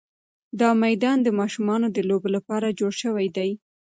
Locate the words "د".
1.23-1.27, 1.91-1.97